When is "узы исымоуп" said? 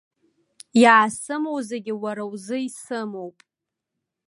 2.33-3.37